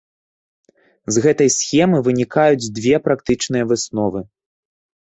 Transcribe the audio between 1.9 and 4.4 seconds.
вынікаюць дзве практычныя высновы.